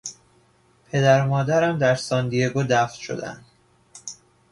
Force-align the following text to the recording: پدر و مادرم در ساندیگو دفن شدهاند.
پدر 0.89 1.25
و 1.25 1.29
مادرم 1.29 1.77
در 1.77 1.95
ساندیگو 1.95 2.63
دفن 2.69 2.95
شدهاند. 2.99 3.45